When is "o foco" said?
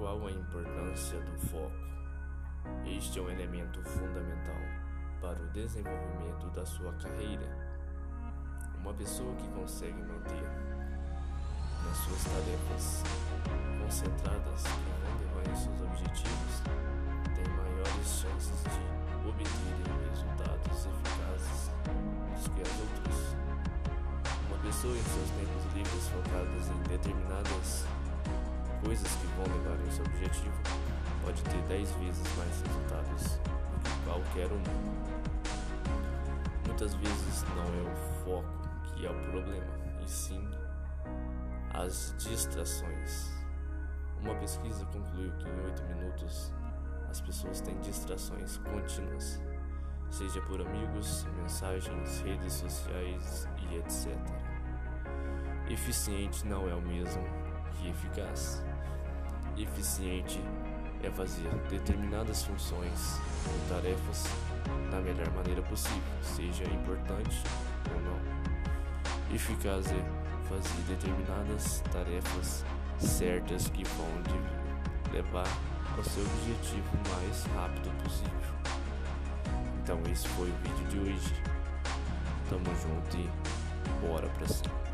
37.92-38.68